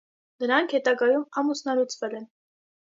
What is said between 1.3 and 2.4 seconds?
ամուսնալուծվել են։